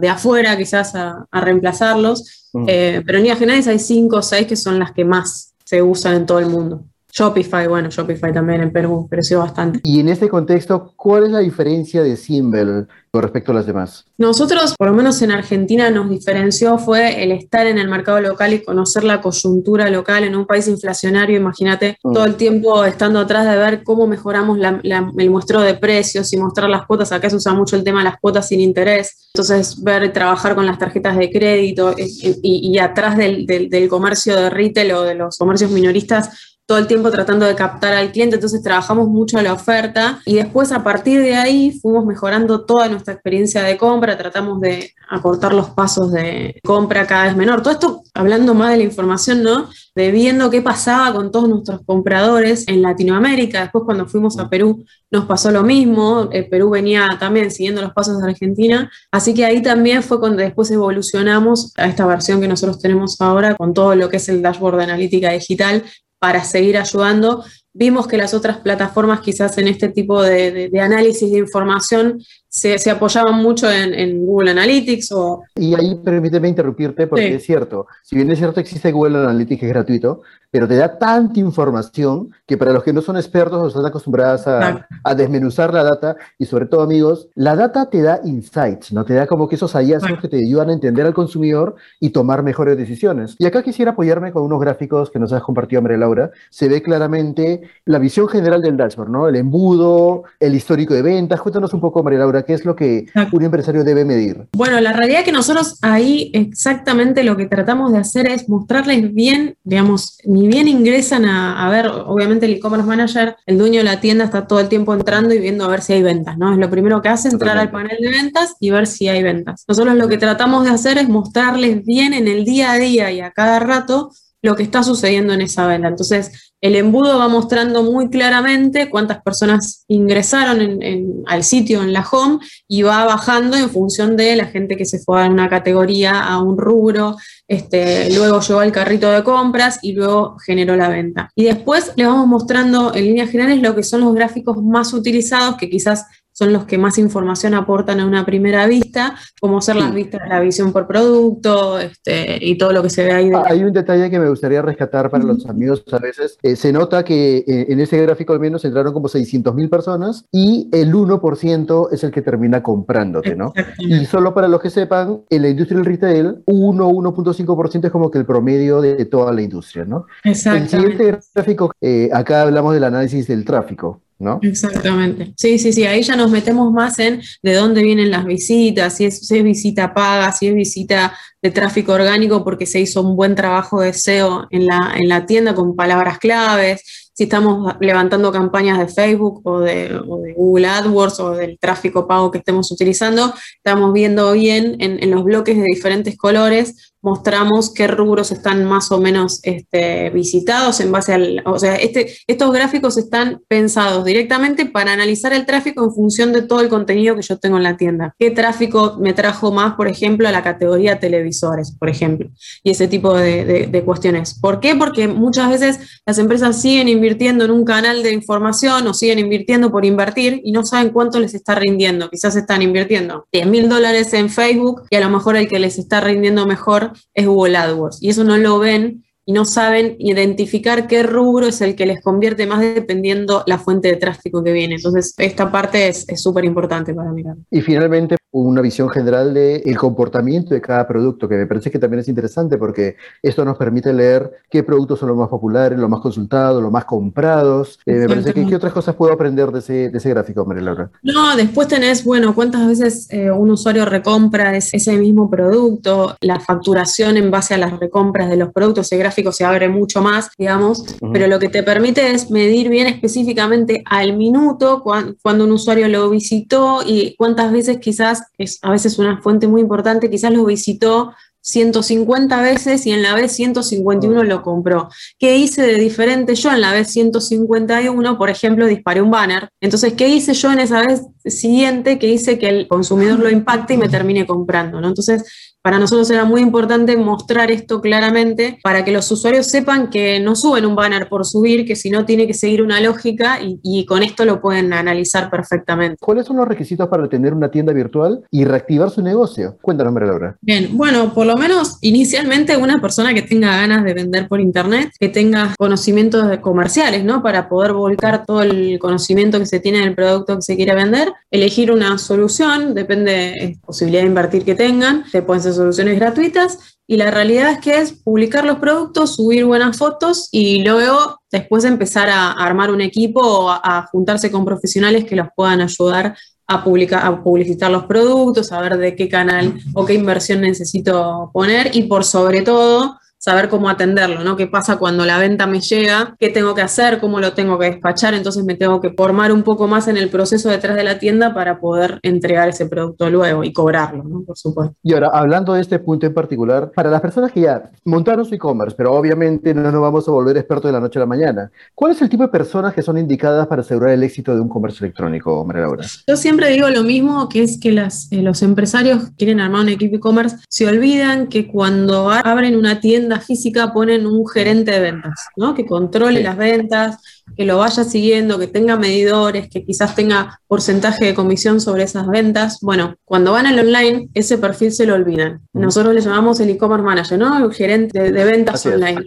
de 0.00 0.08
afuera 0.08 0.56
quizás 0.56 0.94
a, 0.94 1.26
reemplazarlos, 1.32 2.50
mm. 2.52 2.64
eh, 2.68 3.02
pero 3.04 3.18
en 3.18 3.24
líneas 3.24 3.38
generales 3.38 3.66
hay 3.66 3.78
cinco 3.80 4.16
o 4.16 4.22
seis 4.22 4.46
que 4.46 4.56
son 4.56 4.78
las 4.78 4.92
que 4.92 5.04
más 5.04 5.47
se 5.68 5.82
usan 5.82 6.14
en 6.14 6.24
todo 6.24 6.38
el 6.38 6.46
mundo. 6.46 6.86
Shopify, 7.12 7.66
bueno, 7.66 7.88
Shopify 7.88 8.32
también 8.32 8.60
en 8.60 8.70
Perú 8.70 9.08
creció 9.10 9.38
bastante. 9.38 9.80
Y 9.82 10.00
en 10.00 10.08
este 10.08 10.28
contexto, 10.28 10.92
¿cuál 10.94 11.24
es 11.24 11.30
la 11.30 11.38
diferencia 11.38 12.02
de 12.02 12.16
Simbel 12.16 12.86
con 13.10 13.22
respecto 13.22 13.52
a 13.52 13.54
las 13.54 13.66
demás? 13.66 14.04
Nosotros, 14.18 14.74
por 14.76 14.88
lo 14.88 14.94
menos 14.94 15.20
en 15.22 15.30
Argentina, 15.30 15.90
nos 15.90 16.10
diferenció 16.10 16.76
fue 16.78 17.22
el 17.22 17.32
estar 17.32 17.66
en 17.66 17.78
el 17.78 17.88
mercado 17.88 18.20
local 18.20 18.52
y 18.52 18.62
conocer 18.62 19.04
la 19.04 19.22
coyuntura 19.22 19.88
local 19.88 20.24
en 20.24 20.36
un 20.36 20.46
país 20.46 20.68
inflacionario. 20.68 21.38
Imagínate 21.38 21.96
mm. 22.02 22.12
todo 22.12 22.24
el 22.24 22.36
tiempo 22.36 22.84
estando 22.84 23.20
atrás 23.20 23.46
de 23.46 23.56
ver 23.56 23.82
cómo 23.84 24.06
mejoramos 24.06 24.58
el 24.82 25.30
muestreo 25.30 25.62
de 25.62 25.74
precios 25.74 26.32
y 26.32 26.36
mostrar 26.36 26.68
las 26.68 26.86
cuotas. 26.86 27.10
Acá 27.10 27.30
se 27.30 27.36
usa 27.36 27.54
mucho 27.54 27.74
el 27.74 27.84
tema 27.84 28.00
de 28.00 28.04
las 28.04 28.20
cuotas 28.20 28.48
sin 28.48 28.60
interés. 28.60 29.28
Entonces, 29.32 29.82
ver 29.82 30.12
trabajar 30.12 30.54
con 30.54 30.66
las 30.66 30.78
tarjetas 30.78 31.16
de 31.16 31.30
crédito 31.30 31.94
y, 31.96 32.78
atrás 32.78 33.16
del, 33.16 33.46
del 33.46 33.88
comercio 33.88 34.36
de 34.36 34.50
retail 34.50 34.92
o 34.92 35.02
de 35.02 35.14
los 35.14 35.38
comercios 35.38 35.70
minoristas 35.70 36.57
todo 36.68 36.76
el 36.76 36.86
tiempo 36.86 37.10
tratando 37.10 37.46
de 37.46 37.54
captar 37.54 37.94
al 37.94 38.12
cliente, 38.12 38.34
entonces 38.34 38.62
trabajamos 38.62 39.08
mucho 39.08 39.40
la 39.40 39.54
oferta 39.54 40.20
y 40.26 40.34
después 40.34 40.70
a 40.70 40.84
partir 40.84 41.18
de 41.22 41.34
ahí 41.34 41.80
fuimos 41.80 42.04
mejorando 42.04 42.66
toda 42.66 42.90
nuestra 42.90 43.14
experiencia 43.14 43.62
de 43.62 43.78
compra, 43.78 44.18
tratamos 44.18 44.60
de 44.60 44.92
acortar 45.08 45.54
los 45.54 45.70
pasos 45.70 46.12
de 46.12 46.60
compra 46.62 47.06
cada 47.06 47.24
vez 47.24 47.36
menor. 47.36 47.62
Todo 47.62 47.72
esto 47.72 48.02
hablando 48.12 48.52
más 48.52 48.72
de 48.72 48.76
la 48.76 48.82
información, 48.82 49.42
¿no? 49.42 49.70
De 49.94 50.10
viendo 50.10 50.50
qué 50.50 50.60
pasaba 50.60 51.14
con 51.14 51.32
todos 51.32 51.48
nuestros 51.48 51.80
compradores 51.86 52.68
en 52.68 52.82
Latinoamérica. 52.82 53.62
Después 53.62 53.84
cuando 53.86 54.06
fuimos 54.06 54.38
a 54.38 54.50
Perú 54.50 54.84
nos 55.10 55.24
pasó 55.24 55.50
lo 55.50 55.62
mismo, 55.62 56.28
el 56.32 56.50
Perú 56.50 56.68
venía 56.68 57.08
también 57.18 57.50
siguiendo 57.50 57.80
los 57.80 57.94
pasos 57.94 58.20
de 58.20 58.28
Argentina, 58.28 58.90
así 59.10 59.32
que 59.32 59.46
ahí 59.46 59.62
también 59.62 60.02
fue 60.02 60.20
cuando 60.20 60.42
después 60.42 60.70
evolucionamos 60.70 61.72
a 61.78 61.86
esta 61.86 62.04
versión 62.04 62.42
que 62.42 62.48
nosotros 62.48 62.78
tenemos 62.78 63.18
ahora 63.22 63.54
con 63.54 63.72
todo 63.72 63.94
lo 63.94 64.10
que 64.10 64.18
es 64.18 64.28
el 64.28 64.42
dashboard 64.42 64.76
de 64.76 64.84
analítica 64.84 65.30
digital 65.32 65.82
para 66.18 66.44
seguir 66.44 66.76
ayudando. 66.76 67.44
Vimos 67.72 68.06
que 68.08 68.16
las 68.16 68.34
otras 68.34 68.58
plataformas 68.58 69.20
quizás 69.20 69.56
en 69.58 69.68
este 69.68 69.88
tipo 69.88 70.22
de, 70.22 70.70
análisis 70.80 71.30
de 71.30 71.38
información 71.38 72.20
se, 72.48 72.90
apoyaban 72.90 73.42
mucho 73.42 73.70
en, 73.70 74.24
Google 74.24 74.50
Analytics 74.52 75.12
o... 75.12 75.42
Y 75.54 75.74
ahí 75.74 75.94
permíteme 76.02 76.48
interrumpirte 76.48 77.06
porque 77.06 77.34
es 77.34 77.44
cierto, 77.44 77.86
si 78.02 78.16
bien 78.16 78.30
es 78.30 78.38
cierto 78.38 78.60
existe 78.60 78.90
Google 78.90 79.18
Analytics 79.18 79.62
es 79.62 79.68
gratuito, 79.68 80.22
pero 80.50 80.66
te 80.66 80.76
da 80.76 80.98
tanta 80.98 81.40
información 81.40 82.30
que 82.46 82.56
para 82.56 82.72
los 82.72 82.82
que 82.82 82.92
no 82.92 83.02
son 83.02 83.16
expertos 83.16 83.62
o 83.62 83.68
están 83.68 83.84
acostumbrados 83.84 84.46
a, 84.46 84.86
desmenuzar 85.14 85.74
la 85.74 85.82
data 85.82 86.16
y 86.38 86.46
sobre 86.46 86.66
todo 86.66 86.82
amigos, 86.82 87.28
la 87.34 87.56
data 87.56 87.90
te 87.90 88.00
da 88.02 88.20
insights, 88.24 88.92
¿no? 88.92 89.04
Te 89.04 89.14
da 89.14 89.26
como 89.26 89.48
que 89.48 89.56
esos 89.56 89.72
hallazgos 89.72 90.20
que 90.20 90.28
te 90.28 90.36
ayudan 90.36 90.70
a 90.70 90.72
entender 90.72 91.04
al 91.06 91.14
consumidor 91.14 91.74
y 92.00 92.10
tomar 92.10 92.42
mejores 92.42 92.76
decisiones. 92.76 93.34
Y 93.38 93.46
acá 93.46 93.62
quisiera 93.62 93.92
apoyarme 93.92 94.32
con 94.32 94.42
unos 94.42 94.60
gráficos 94.60 95.10
que 95.10 95.18
nos 95.18 95.32
has 95.32 95.42
compartido 95.42 95.82
María 95.82 95.98
Laura. 95.98 96.30
Se 96.50 96.68
ve 96.68 96.82
claramente 96.82 97.62
la 97.84 97.98
visión 97.98 98.28
general 98.28 98.62
del 98.62 98.76
dashboard, 98.76 99.10
¿no? 99.10 99.28
El 99.28 99.36
embudo, 99.36 100.24
el 100.38 100.54
histórico 100.54 100.94
de 100.94 101.02
ventas. 101.02 101.40
Cuéntanos 101.40 101.74
un 101.74 101.80
poco, 101.80 102.02
María 102.02 102.20
Laura, 102.20 102.37
¿qué 102.44 102.54
es 102.54 102.64
lo 102.64 102.76
que 102.76 103.06
un 103.32 103.44
empresario 103.44 103.84
debe 103.84 104.04
medir? 104.04 104.46
Bueno, 104.52 104.80
la 104.80 104.92
realidad 104.92 105.20
es 105.20 105.24
que 105.24 105.32
nosotros 105.32 105.78
ahí 105.82 106.30
exactamente 106.34 107.24
lo 107.24 107.36
que 107.36 107.46
tratamos 107.46 107.92
de 107.92 107.98
hacer 107.98 108.26
es 108.28 108.48
mostrarles 108.48 109.12
bien, 109.14 109.56
digamos, 109.64 110.18
ni 110.24 110.48
bien 110.48 110.68
ingresan 110.68 111.24
a, 111.24 111.68
ver, 111.70 111.86
obviamente 111.88 112.46
el 112.46 112.54
e-commerce 112.54 112.86
manager, 112.86 113.36
el 113.46 113.58
dueño 113.58 113.78
de 113.78 113.84
la 113.84 114.00
tienda 114.00 114.24
está 114.24 114.46
todo 114.46 114.60
el 114.60 114.68
tiempo 114.68 114.94
entrando 114.94 115.34
y 115.34 115.38
viendo 115.38 115.64
a 115.64 115.68
ver 115.68 115.82
si 115.82 115.92
hay 115.92 116.02
ventas, 116.02 116.38
¿no? 116.38 116.52
Es 116.52 116.58
lo 116.58 116.70
primero 116.70 117.02
que 117.02 117.08
hace, 117.08 117.28
entrar 117.28 117.58
al 117.58 117.70
panel 117.70 117.98
de 118.00 118.10
ventas 118.10 118.56
y 118.60 118.70
ver 118.70 118.86
si 118.86 119.08
hay 119.08 119.22
ventas. 119.22 119.64
Nosotros 119.68 119.94
lo 119.94 120.08
que 120.08 120.18
tratamos 120.18 120.64
de 120.64 120.70
hacer 120.70 120.98
es 120.98 121.08
mostrarles 121.08 121.84
bien 121.84 122.12
en 122.12 122.28
el 122.28 122.44
día 122.44 122.72
a 122.72 122.78
día 122.78 123.10
y 123.12 123.20
a 123.20 123.30
cada 123.30 123.58
rato 123.58 124.10
lo 124.42 124.54
que 124.56 124.62
está 124.62 124.82
sucediendo 124.82 125.32
en 125.32 125.42
esa 125.42 125.66
venta. 125.66 125.88
Entonces, 125.88 126.52
el 126.60 126.74
embudo 126.74 127.18
va 127.18 127.28
mostrando 127.28 127.82
muy 127.82 128.08
claramente 128.08 128.90
cuántas 128.90 129.22
personas 129.22 129.84
ingresaron 129.88 130.80
al 131.26 131.44
sitio 131.44 131.82
en 131.82 131.92
la 131.92 132.06
home 132.10 132.38
y 132.66 132.82
va 132.82 133.04
bajando 133.04 133.56
en 133.56 133.70
función 133.70 134.16
de 134.16 134.34
la 134.36 134.46
gente 134.46 134.76
que 134.76 134.84
se 134.84 134.98
fue 134.98 135.24
a 135.24 135.28
una 135.28 135.48
categoría, 135.48 136.20
a 136.20 136.42
un 136.42 136.58
rubro, 136.58 137.16
este, 137.46 138.12
luego 138.12 138.40
llevó 138.40 138.60
al 138.60 138.72
carrito 138.72 139.10
de 139.10 139.22
compras 139.22 139.78
y 139.82 139.92
luego 139.92 140.36
generó 140.44 140.76
la 140.76 140.88
venta. 140.88 141.30
Y 141.34 141.44
después 141.44 141.92
le 141.96 142.06
vamos 142.06 142.26
mostrando 142.26 142.94
en 142.94 143.04
líneas 143.04 143.30
generales 143.30 143.62
lo 143.62 143.74
que 143.74 143.82
son 143.82 144.00
los 144.00 144.14
gráficos 144.14 144.62
más 144.62 144.92
utilizados, 144.92 145.56
que 145.56 145.70
quizás 145.70 146.06
son 146.38 146.52
los 146.52 146.66
que 146.66 146.78
más 146.78 146.98
información 146.98 147.54
aportan 147.54 147.98
a 147.98 148.06
una 148.06 148.24
primera 148.24 148.68
vista, 148.68 149.16
como 149.40 149.60
ser 149.60 149.74
las 149.74 149.92
vistas 149.92 150.22
de 150.22 150.28
la 150.28 150.38
visión 150.38 150.72
por 150.72 150.86
producto 150.86 151.80
este, 151.80 152.38
y 152.40 152.56
todo 152.56 152.72
lo 152.72 152.80
que 152.80 152.90
se 152.90 153.02
ve 153.02 153.10
ahí. 153.10 153.30
Ah, 153.34 153.42
hay 153.46 153.64
un 153.64 153.72
detalle 153.72 154.08
que 154.08 154.20
me 154.20 154.28
gustaría 154.28 154.62
rescatar 154.62 155.10
para 155.10 155.24
los 155.24 155.46
amigos 155.46 155.82
a 155.90 155.98
veces. 155.98 156.38
Eh, 156.44 156.54
se 156.54 156.72
nota 156.72 157.02
que 157.02 157.38
eh, 157.38 157.66
en 157.70 157.80
ese 157.80 158.00
gráfico 158.00 158.34
al 158.34 158.38
menos 158.38 158.64
entraron 158.64 158.92
como 158.92 159.08
600 159.08 159.52
mil 159.52 159.68
personas 159.68 160.26
y 160.30 160.68
el 160.70 160.94
1% 160.94 161.88
es 161.90 162.04
el 162.04 162.12
que 162.12 162.22
termina 162.22 162.62
comprándote, 162.62 163.34
¿no? 163.34 163.52
Y 163.78 164.04
solo 164.04 164.32
para 164.32 164.46
los 164.46 164.60
que 164.60 164.70
sepan, 164.70 165.22
en 165.30 165.42
la 165.42 165.48
industria 165.48 165.78
del 165.78 165.86
retail, 165.86 166.42
1, 166.46 166.88
1.5% 166.88 167.86
es 167.86 167.90
como 167.90 168.12
que 168.12 168.18
el 168.18 168.26
promedio 168.26 168.80
de 168.80 169.04
toda 169.06 169.32
la 169.32 169.42
industria, 169.42 169.84
¿no? 169.84 170.06
Exacto. 170.22 170.62
El 170.62 170.68
siguiente 170.68 171.18
gráfico, 171.34 171.72
eh, 171.80 172.10
acá 172.12 172.42
hablamos 172.42 172.74
del 172.74 172.84
análisis 172.84 173.26
del 173.26 173.44
tráfico. 173.44 174.02
¿No? 174.18 174.40
Exactamente. 174.42 175.32
Sí, 175.36 175.58
sí, 175.58 175.72
sí, 175.72 175.84
ahí 175.84 176.02
ya 176.02 176.16
nos 176.16 176.30
metemos 176.30 176.72
más 176.72 176.98
en 176.98 177.22
de 177.42 177.54
dónde 177.54 177.82
vienen 177.82 178.10
las 178.10 178.24
visitas, 178.24 178.96
si 178.96 179.04
es, 179.04 179.26
si 179.26 179.38
es 179.38 179.44
visita 179.44 179.94
paga, 179.94 180.32
si 180.32 180.48
es 180.48 180.54
visita 180.54 181.16
de 181.40 181.50
tráfico 181.50 181.92
orgánico 181.92 182.42
porque 182.42 182.66
se 182.66 182.80
hizo 182.80 183.02
un 183.02 183.16
buen 183.16 183.34
trabajo 183.34 183.80
de 183.80 183.92
SEO 183.92 184.46
en 184.50 184.66
la, 184.66 184.94
en 184.96 185.08
la 185.08 185.26
tienda 185.26 185.54
con 185.54 185.76
palabras 185.76 186.18
claves, 186.18 187.08
si 187.18 187.24
estamos 187.24 187.74
levantando 187.80 188.30
campañas 188.30 188.78
de 188.78 188.86
Facebook 188.86 189.40
o 189.42 189.58
de, 189.58 189.88
Google 190.36 190.68
AdWords 190.68 191.18
o 191.18 191.30
del 191.32 191.58
tráfico 191.58 192.06
pago 192.06 192.30
que 192.30 192.38
estemos 192.38 192.70
utilizando, 192.70 193.34
estamos 193.56 193.92
viendo 193.92 194.30
bien 194.34 194.76
en, 194.78 195.10
los 195.10 195.24
bloques 195.24 195.56
de 195.56 195.64
diferentes 195.64 196.16
colores, 196.16 196.92
mostramos 197.08 197.72
qué 197.72 197.86
rubros 197.86 198.30
están 198.32 198.64
más 198.64 198.92
o 198.92 198.98
menos 199.00 199.40
este, 199.42 200.10
visitados 200.10 200.80
en 200.80 200.92
base 200.92 201.14
al... 201.14 201.42
O 201.46 201.58
sea, 201.58 201.76
este, 201.76 202.14
estos 202.26 202.52
gráficos 202.52 202.98
están 202.98 203.40
pensados 203.48 204.04
directamente 204.04 204.66
para 204.66 204.92
analizar 204.92 205.32
el 205.32 205.46
tráfico 205.46 205.84
en 205.84 205.92
función 205.92 206.32
de 206.32 206.42
todo 206.42 206.60
el 206.60 206.68
contenido 206.68 207.16
que 207.16 207.22
yo 207.22 207.38
tengo 207.38 207.56
en 207.56 207.62
la 207.62 207.76
tienda. 207.76 208.14
¿Qué 208.18 208.30
tráfico 208.30 208.96
me 209.00 209.14
trajo 209.14 209.50
más, 209.52 209.74
por 209.74 209.88
ejemplo, 209.88 210.28
a 210.28 210.32
la 210.32 210.42
categoría 210.42 211.00
televisores, 211.00 211.72
por 211.72 211.88
ejemplo? 211.88 212.28
Y 212.62 212.70
ese 212.70 212.88
tipo 212.88 213.14
de, 213.14 213.68
de 213.70 213.84
cuestiones. 213.84 214.38
¿Por 214.38 214.60
qué? 214.60 214.74
Porque 214.74 215.08
muchas 215.08 215.48
veces 215.48 216.00
las 216.06 216.18
empresas 216.18 216.60
siguen 216.60 216.88
invirtiendo 216.88 217.44
en 217.44 217.50
un 217.50 217.64
canal 217.64 218.02
de 218.02 218.12
información 218.12 218.86
o 218.86 218.94
siguen 218.94 219.18
invirtiendo 219.18 219.70
por 219.70 219.84
invertir 219.84 220.40
y 220.44 220.52
no 220.52 220.64
saben 220.64 220.90
cuánto 220.90 221.20
les 221.20 221.34
está 221.34 221.54
rindiendo. 221.54 222.10
Quizás 222.10 222.36
están 222.36 222.62
invirtiendo 222.62 223.26
10 223.32 223.46
mil 223.46 223.68
dólares 223.68 224.12
en 224.12 224.28
Facebook 224.28 224.82
y 224.90 224.96
a 224.96 225.00
lo 225.00 225.10
mejor 225.10 225.36
el 225.36 225.48
que 225.48 225.58
les 225.58 225.78
está 225.78 226.00
rindiendo 226.00 226.46
mejor 226.46 226.92
es 227.14 227.26
Google 227.26 227.56
AdWords. 227.56 228.02
Y 228.02 228.10
eso 228.10 228.24
no 228.24 228.36
lo 228.36 228.58
ven 228.58 229.04
y 229.28 229.32
no 229.34 229.44
saben 229.44 229.94
identificar 229.98 230.86
qué 230.86 231.02
rubro 231.02 231.48
es 231.48 231.60
el 231.60 231.76
que 231.76 231.84
les 231.84 232.00
convierte 232.00 232.46
más 232.46 232.60
dependiendo 232.60 233.42
la 233.46 233.58
fuente 233.58 233.88
de 233.88 233.96
tráfico 233.96 234.42
que 234.42 234.52
viene. 234.52 234.76
Entonces, 234.76 235.12
esta 235.18 235.52
parte 235.52 235.88
es 235.88 236.06
súper 236.16 236.46
importante 236.46 236.94
para 236.94 237.12
mirar. 237.12 237.36
Y 237.50 237.60
finalmente, 237.60 238.16
una 238.30 238.60
visión 238.60 238.90
general 238.90 239.32
del 239.32 239.62
el 239.64 239.76
comportamiento 239.76 240.54
de 240.54 240.60
cada 240.60 240.86
producto, 240.86 241.28
que 241.28 241.36
me 241.36 241.46
parece 241.46 241.70
que 241.70 241.78
también 241.78 242.00
es 242.00 242.08
interesante 242.08 242.58
porque 242.58 242.96
esto 243.22 243.44
nos 243.44 243.56
permite 243.56 243.92
leer 243.92 244.30
qué 244.50 244.62
productos 244.62 244.98
son 244.98 245.08
los 245.08 245.18
más 245.18 245.28
populares, 245.28 245.78
los 245.78 245.88
más 245.88 246.00
consultados, 246.00 246.62
los 246.62 246.70
más 246.70 246.84
comprados. 246.84 247.78
Eh, 247.86 247.94
me 247.94 248.08
parece 248.08 248.34
que 248.34 248.46
qué 248.46 248.56
otras 248.56 248.72
cosas 248.72 248.94
puedo 248.94 249.12
aprender 249.12 249.50
de 249.50 249.60
ese, 249.60 249.90
de 249.90 249.98
ese 249.98 250.10
gráfico, 250.10 250.44
María 250.44 250.62
Laura. 250.62 250.90
No, 251.02 251.36
después 251.36 251.68
tenés, 251.68 252.04
bueno, 252.04 252.34
cuántas 252.34 252.66
veces 252.66 253.08
eh, 253.10 253.30
un 253.30 253.50
usuario 253.50 253.84
recompra 253.84 254.56
ese 254.56 254.96
mismo 254.96 255.30
producto, 255.30 256.16
la 256.20 256.38
facturación 256.40 257.16
en 257.16 257.30
base 257.30 257.54
a 257.54 257.58
las 257.58 257.78
recompras 257.78 258.28
de 258.28 258.36
los 258.36 258.52
productos, 258.52 258.86
ese 258.86 258.98
gráfico 258.98 259.17
se 259.32 259.44
abre 259.44 259.68
mucho 259.68 260.00
más, 260.00 260.30
digamos, 260.36 260.84
pero 261.12 261.26
lo 261.26 261.38
que 261.38 261.48
te 261.48 261.62
permite 261.62 262.10
es 262.10 262.30
medir 262.30 262.68
bien 262.68 262.86
específicamente 262.86 263.82
al 263.86 264.16
minuto 264.16 264.82
cuando 264.82 265.44
un 265.44 265.52
usuario 265.52 265.88
lo 265.88 266.08
visitó 266.10 266.82
y 266.86 267.14
cuántas 267.16 267.52
veces 267.52 267.78
quizás 267.78 268.22
es 268.38 268.58
a 268.62 268.70
veces 268.70 268.98
una 268.98 269.20
fuente 269.20 269.46
muy 269.46 269.60
importante, 269.60 270.10
quizás 270.10 270.32
lo 270.32 270.44
visitó 270.44 271.12
150 271.48 272.42
veces 272.42 272.84
y 272.86 272.90
en 272.90 273.02
la 273.02 273.14
vez 273.14 273.32
151 273.32 274.22
lo 274.24 274.42
compró. 274.42 274.88
¿Qué 275.18 275.38
hice 275.38 275.62
de 275.62 275.76
diferente 275.76 276.34
yo 276.34 276.52
en 276.52 276.60
la 276.60 276.72
vez 276.72 276.90
151? 276.90 278.18
Por 278.18 278.28
ejemplo, 278.28 278.66
disparé 278.66 279.00
un 279.00 279.10
banner. 279.10 279.48
Entonces, 279.60 279.94
¿qué 279.94 280.08
hice 280.08 280.34
yo 280.34 280.52
en 280.52 280.60
esa 280.60 280.82
vez 280.82 281.06
siguiente 281.24 281.98
que 281.98 282.08
hice 282.08 282.38
que 282.38 282.48
el 282.48 282.68
consumidor 282.68 283.18
lo 283.18 283.30
impacte 283.30 283.74
y 283.74 283.78
me 283.78 283.88
termine 283.88 284.26
comprando? 284.26 284.80
¿no? 284.80 284.88
Entonces, 284.88 285.24
para 285.68 285.78
nosotros 285.78 286.08
era 286.08 286.24
muy 286.24 286.40
importante 286.40 286.96
mostrar 286.96 287.50
esto 287.50 287.82
claramente 287.82 288.58
para 288.62 288.86
que 288.86 288.90
los 288.90 289.12
usuarios 289.12 289.48
sepan 289.48 289.90
que 289.90 290.18
no 290.18 290.34
suben 290.34 290.64
un 290.64 290.74
banner 290.74 291.10
por 291.10 291.26
subir, 291.26 291.66
que 291.66 291.76
si 291.76 291.90
no 291.90 292.06
tiene 292.06 292.26
que 292.26 292.32
seguir 292.32 292.62
una 292.62 292.80
lógica 292.80 293.38
y, 293.42 293.84
con 293.84 294.02
esto 294.02 294.24
lo 294.24 294.40
pueden 294.40 294.72
analizar 294.72 295.28
perfectamente. 295.28 295.98
¿Cuáles 296.00 296.24
son 296.24 296.38
los 296.38 296.48
requisitos 296.48 296.88
para 296.88 297.06
tener 297.06 297.34
una 297.34 297.50
tienda 297.50 297.74
virtual 297.74 298.24
y 298.30 298.46
reactivar 298.46 298.88
su 298.88 299.02
negocio? 299.02 299.58
Cuéntanos, 299.60 299.92
María 299.92 300.08
Laura. 300.08 300.38
Bien, 300.40 300.70
bueno, 300.72 301.12
por 301.12 301.26
lo 301.26 301.36
menos 301.36 301.76
inicialmente 301.82 302.56
una 302.56 302.80
persona 302.80 303.12
que 303.12 303.20
tenga 303.20 303.54
ganas 303.54 303.84
de 303.84 303.92
vender 303.92 304.26
por 304.26 304.40
internet, 304.40 304.92
que 304.98 305.10
tenga 305.10 305.54
conocimientos 305.58 306.24
comerciales, 306.38 307.04
¿no? 307.04 307.22
Para 307.22 307.46
poder 307.46 307.74
volcar 307.74 308.24
todo 308.24 308.40
el 308.40 308.78
conocimiento 308.78 309.38
que 309.38 309.44
se 309.44 309.60
tiene 309.60 309.80
del 309.80 309.94
producto 309.94 310.36
que 310.36 310.42
se 310.42 310.56
quiere 310.56 310.74
vender, 310.74 311.12
elegir 311.30 311.70
una 311.70 311.98
solución, 311.98 312.74
depende 312.74 313.12
de 313.12 313.58
posibilidad 313.66 314.00
de 314.00 314.08
invertir 314.08 314.46
que 314.46 314.54
tengan, 314.54 315.04
te 315.12 315.20
pueden 315.20 315.42
soluciones 315.58 315.98
gratuitas 315.98 316.78
y 316.86 316.96
la 316.96 317.10
realidad 317.10 317.52
es 317.52 317.58
que 317.58 317.78
es 317.78 317.92
publicar 317.92 318.44
los 318.44 318.58
productos, 318.58 319.16
subir 319.16 319.44
buenas 319.44 319.76
fotos 319.76 320.28
y 320.32 320.64
luego 320.64 321.20
después 321.30 321.64
empezar 321.64 322.08
a, 322.08 322.32
armar 322.32 322.70
un 322.70 322.80
equipo 322.80 323.20
o 323.20 323.50
a, 323.50 323.86
juntarse 323.92 324.30
con 324.30 324.46
profesionales 324.46 325.04
que 325.04 325.16
los 325.16 325.28
puedan 325.36 325.60
ayudar 325.60 326.16
a, 326.46 326.64
publicar, 326.64 327.04
a 327.04 327.22
publicitar 327.22 327.70
los 327.70 327.84
productos, 327.84 328.52
a 328.52 328.60
ver 328.62 328.78
de 328.78 328.96
qué 328.96 329.08
canal 329.08 329.60
o 329.74 329.84
qué 329.84 329.94
inversión 329.94 330.40
necesito 330.40 331.30
poner 331.34 331.76
y 331.76 331.82
por 331.82 332.04
sobre 332.04 332.40
todo 332.40 332.96
saber 333.18 333.48
cómo 333.48 333.68
atenderlo, 333.68 334.22
¿no? 334.22 334.36
¿Qué 334.36 334.46
pasa 334.46 334.76
cuando 334.76 335.04
la 335.04 335.18
venta 335.18 335.46
me 335.46 335.60
llega? 335.60 336.16
¿Qué 336.18 336.30
tengo 336.30 336.54
que 336.54 336.62
hacer? 336.62 337.00
¿Cómo 337.00 337.20
lo 337.20 337.32
tengo 337.32 337.58
que 337.58 337.66
despachar? 337.66 338.14
Entonces 338.14 338.44
me 338.44 338.54
tengo 338.54 338.80
que 338.80 338.90
formar 338.90 339.32
un 339.32 339.42
poco 339.42 339.66
más 339.66 339.88
en 339.88 339.96
el 339.96 340.08
proceso 340.08 340.48
detrás 340.48 340.76
de 340.76 340.84
la 340.84 340.98
tienda 340.98 341.34
para 341.34 341.58
poder 341.58 341.98
entregar 342.02 342.48
ese 342.48 342.66
producto 342.66 343.10
luego 343.10 343.42
y 343.44 343.52
cobrarlo, 343.52 344.04
¿no? 344.04 344.22
Por 344.22 344.38
supuesto. 344.38 344.74
Y 344.82 344.94
ahora, 344.94 345.10
hablando 345.12 345.54
de 345.54 345.60
este 345.60 345.78
punto 345.78 346.06
en 346.06 346.14
particular, 346.14 346.70
para 346.70 346.90
las 346.90 347.00
personas 347.00 347.32
que 347.32 347.40
ya 347.40 347.70
montaron 347.84 348.24
su 348.24 348.34
e-commerce, 348.34 348.76
pero 348.76 348.92
obviamente 348.92 349.52
no 349.52 349.62
nos 349.70 349.80
vamos 349.80 350.06
a 350.06 350.12
volver 350.12 350.36
expertos 350.36 350.68
de 350.68 350.72
la 350.72 350.80
noche 350.80 350.98
a 350.98 351.00
la 351.00 351.06
mañana, 351.06 351.50
¿cuál 351.74 351.92
es 351.92 352.02
el 352.02 352.08
tipo 352.08 352.22
de 352.22 352.28
personas 352.28 352.72
que 352.72 352.82
son 352.82 352.98
indicadas 352.98 353.46
para 353.48 353.62
asegurar 353.62 353.90
el 353.90 354.02
éxito 354.02 354.34
de 354.34 354.40
un 354.40 354.48
comercio 354.48 354.84
electrónico, 354.84 355.44
María 355.44 355.62
Laura? 355.62 355.84
Yo 356.06 356.16
siempre 356.16 356.50
digo 356.50 356.68
lo 356.68 356.84
mismo, 356.84 357.28
que 357.28 357.42
es 357.42 357.58
que 357.58 357.72
las, 357.72 358.10
eh, 358.12 358.22
los 358.22 358.42
empresarios 358.42 359.10
quieren 359.16 359.40
armar 359.40 359.62
un 359.62 359.70
equipo 359.70 359.96
e-commerce, 359.96 360.36
se 360.48 360.66
olvidan 360.66 361.26
que 361.26 361.48
cuando 361.48 362.10
abren 362.10 362.56
una 362.56 362.80
tienda 362.80 363.07
física 363.20 363.72
ponen 363.72 364.06
un 364.06 364.26
gerente 364.28 364.70
de 364.70 364.80
ventas, 364.80 365.26
¿no? 365.36 365.54
Que 365.54 365.66
controle 365.66 366.22
las 366.22 366.36
ventas, 366.36 366.98
que 367.36 367.44
lo 367.44 367.58
vaya 367.58 367.84
siguiendo, 367.84 368.38
que 368.38 368.46
tenga 368.46 368.76
medidores, 368.76 369.48
que 369.48 369.64
quizás 369.64 369.94
tenga 369.94 370.40
porcentaje 370.46 371.06
de 371.06 371.14
comisión 371.14 371.60
sobre 371.60 371.84
esas 371.84 372.06
ventas. 372.06 372.58
Bueno, 372.60 372.96
cuando 373.04 373.32
van 373.32 373.46
al 373.46 373.58
online, 373.58 374.08
ese 374.14 374.38
perfil 374.38 374.72
se 374.72 374.86
lo 374.86 374.94
olvidan. 374.94 375.40
Nosotros 375.52 375.94
le 375.94 376.00
llamamos 376.00 376.40
el 376.40 376.50
e-commerce 376.50 376.84
manager, 376.84 377.18
¿no? 377.18 377.44
El 377.44 377.52
gerente 377.52 378.12
de, 378.12 378.24
ventas 378.24 378.64
online. 378.66 379.02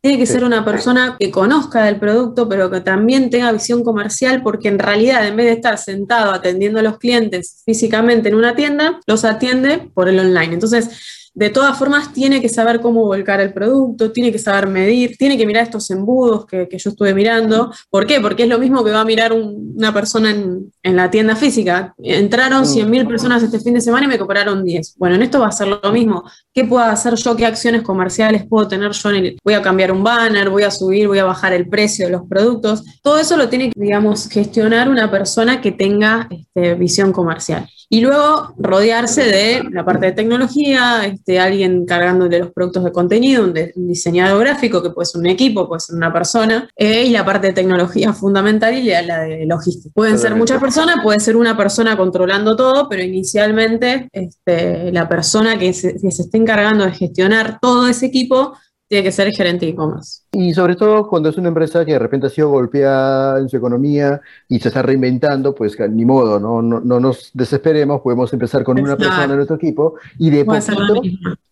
Tiene 0.00 0.18
que 0.18 0.26
ser 0.26 0.44
una 0.44 0.64
persona 0.64 1.16
que 1.18 1.30
conozca 1.30 1.84
del 1.84 1.98
producto, 1.98 2.48
pero 2.48 2.70
que 2.70 2.80
también 2.80 3.30
tenga 3.30 3.52
visión 3.52 3.84
comercial, 3.84 4.42
porque 4.42 4.68
en 4.68 4.78
realidad, 4.78 5.26
en 5.26 5.36
vez 5.36 5.46
de 5.46 5.52
estar 5.52 5.78
sentado 5.78 6.32
atendiendo 6.32 6.80
a 6.80 6.82
los 6.82 6.98
clientes 6.98 7.62
físicamente 7.64 8.28
en 8.28 8.34
una 8.34 8.54
tienda, 8.54 9.00
los 9.06 9.24
atiende 9.24 9.90
por 9.94 10.08
el 10.08 10.18
online. 10.18 10.54
Entonces, 10.54 11.23
de 11.34 11.50
todas 11.50 11.76
formas, 11.76 12.12
tiene 12.12 12.40
que 12.40 12.48
saber 12.48 12.80
cómo 12.80 13.02
volcar 13.02 13.40
el 13.40 13.52
producto, 13.52 14.12
tiene 14.12 14.30
que 14.30 14.38
saber 14.38 14.68
medir, 14.68 15.16
tiene 15.16 15.36
que 15.36 15.46
mirar 15.46 15.64
estos 15.64 15.90
embudos 15.90 16.46
que, 16.46 16.68
yo 16.70 16.90
estuve 16.90 17.12
mirando. 17.12 17.72
¿Por 17.90 18.06
qué? 18.06 18.20
Porque 18.20 18.44
es 18.44 18.48
lo 18.48 18.58
mismo 18.60 18.84
que 18.84 18.92
va 18.92 19.00
a 19.00 19.04
mirar 19.04 19.32
una 19.32 19.92
persona 19.92 20.30
en, 20.30 20.70
la 20.96 21.10
tienda 21.10 21.34
física. 21.34 21.92
Entraron 21.98 22.64
100.000 22.64 23.08
personas 23.08 23.42
este 23.42 23.58
fin 23.58 23.74
de 23.74 23.80
semana 23.80 24.06
y 24.06 24.08
me 24.08 24.18
compraron 24.18 24.64
10. 24.64 24.94
Bueno, 24.96 25.16
en 25.16 25.22
esto 25.22 25.40
va 25.40 25.48
a 25.48 25.52
ser 25.52 25.66
lo 25.66 25.92
mismo. 25.92 26.22
¿Qué 26.52 26.64
puedo 26.64 26.84
hacer 26.84 27.14
yo? 27.16 27.34
¿Qué 27.34 27.46
acciones 27.46 27.82
comerciales 27.82 28.46
puedo 28.46 28.68
tener 28.68 28.92
yo? 28.92 29.10
En 29.10 29.16
el, 29.16 29.38
voy 29.42 29.54
a 29.54 29.62
cambiar 29.62 29.90
un 29.90 30.04
banner, 30.04 30.50
voy 30.50 30.62
a 30.62 30.70
subir, 30.70 31.08
voy 31.08 31.18
a 31.18 31.24
bajar 31.24 31.52
el 31.52 31.68
precio 31.68 32.06
de 32.06 32.12
los 32.12 32.22
productos. 32.28 32.84
Todo 33.02 33.18
eso 33.18 33.36
lo 33.36 33.48
tiene 33.48 33.70
que, 33.70 33.80
digamos, 33.80 34.28
gestionar 34.28 34.88
una 34.88 35.10
persona 35.10 35.60
que 35.60 35.72
tenga 35.72 36.28
este, 36.30 36.74
visión 36.74 37.12
comercial. 37.12 37.68
Y 37.88 38.00
luego 38.00 38.54
rodearse 38.56 39.24
de 39.24 39.62
la 39.70 39.84
parte 39.84 40.06
de 40.06 40.12
tecnología, 40.12 41.04
este, 41.06 41.38
alguien 41.38 41.84
cargándole 41.86 42.38
los 42.38 42.52
productos 42.52 42.84
de 42.84 42.92
contenido, 42.92 43.44
un, 43.44 43.54
diseñador 43.76 44.40
gráfico, 44.40 44.82
que 44.82 44.90
puede 44.90 45.06
ser 45.06 45.20
un 45.20 45.26
equipo, 45.26 45.68
puede 45.68 45.80
ser 45.80 45.96
una 45.96 46.12
persona, 46.12 46.68
eh, 46.76 47.04
y 47.04 47.10
la 47.10 47.24
parte 47.24 47.48
de 47.48 47.52
tecnología 47.52 48.12
fundamental 48.14 48.74
y 48.74 48.84
la 48.84 49.20
de 49.22 49.46
logística. 49.46 49.92
Pueden 49.94 50.18
ser 50.18 50.34
muchas 50.34 50.60
personas, 50.60 50.96
puede 51.02 51.20
ser 51.20 51.36
una 51.36 51.56
persona 51.56 51.96
controlando 51.96 52.56
todo, 52.56 52.88
pero 52.88 53.02
inicialmente 53.02 54.08
este, 54.12 54.92
la 54.92 55.08
persona 55.08 55.58
que 55.58 55.72
se, 55.72 55.96
que 55.96 56.10
se 56.10 56.22
esté 56.22 56.38
encargando 56.38 56.84
de 56.84 56.92
gestionar 56.92 57.58
todo 57.60 57.86
ese 57.88 58.06
equipo 58.06 58.54
tiene 58.94 59.08
que 59.08 59.12
ser 59.12 59.32
gerente 59.32 59.66
de 59.66 59.72
e-commerce. 59.72 60.22
Y 60.30 60.54
sobre 60.54 60.76
todo 60.76 61.08
cuando 61.08 61.28
es 61.28 61.36
una 61.36 61.48
empresa 61.48 61.84
que 61.84 61.94
de 61.94 61.98
repente 61.98 62.28
ha 62.28 62.30
sido 62.30 62.48
golpeada 62.50 63.40
en 63.40 63.48
su 63.48 63.56
economía 63.56 64.20
y 64.48 64.60
se 64.60 64.68
está 64.68 64.82
reinventando, 64.82 65.52
pues 65.52 65.76
ni 65.90 66.04
modo, 66.04 66.38
no, 66.38 66.62
no, 66.62 66.78
no 66.78 67.00
nos 67.00 67.32
desesperemos, 67.34 68.02
podemos 68.02 68.32
empezar 68.32 68.62
con 68.62 68.78
una 68.78 68.96
persona 68.96 69.24
en 69.24 69.34
nuestro 69.34 69.56
equipo 69.56 69.94
y 70.16 70.30
de 70.30 70.44
poquito, 70.44 71.02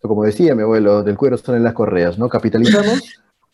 como 0.01 0.23
decía 0.23 0.55
mi 0.55 0.61
abuelo, 0.61 1.03
del 1.03 1.17
cuero 1.17 1.35
están 1.35 1.55
en 1.55 1.65
las 1.65 1.73
correas, 1.73 2.17
¿no? 2.17 2.29
Capitalizamos 2.29 3.01